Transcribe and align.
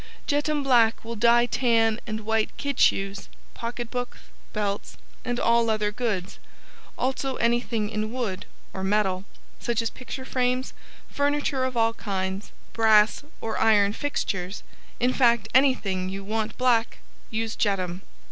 JETUM 0.25 0.63
Black 0.63 1.05
will 1.05 1.15
dye 1.15 1.45
tan 1.45 1.99
and 2.07 2.21
white 2.21 2.57
kid 2.57 2.79
shoes, 2.79 3.29
pocket 3.53 3.91
books, 3.91 4.17
belts 4.51 4.97
and 5.23 5.39
all 5.39 5.63
leather 5.63 5.91
goods. 5.91 6.39
Also 6.97 7.35
anything 7.35 7.87
in 7.87 8.11
wood 8.11 8.47
or 8.73 8.83
metal, 8.83 9.25
such 9.59 9.79
as 9.79 9.91
picture 9.91 10.25
frames, 10.25 10.73
furniture 11.07 11.65
of 11.65 11.77
all 11.77 11.93
kinds, 11.93 12.51
brass 12.73 13.23
or 13.41 13.59
iron 13.59 13.93
fixtures; 13.93 14.63
in 14.99 15.13
fact 15.13 15.47
anything 15.53 16.09
you 16.09 16.23
want 16.23 16.57
black 16.57 16.97
USE 17.29 17.55
JETUM. 17.55 18.01